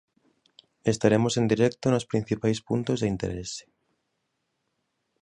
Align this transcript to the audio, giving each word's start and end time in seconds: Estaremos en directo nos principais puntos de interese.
Estaremos 0.93 1.33
en 1.39 1.45
directo 1.53 1.85
nos 1.89 2.07
principais 2.11 2.59
puntos 2.67 2.97
de 2.99 3.07
interese. 3.13 3.63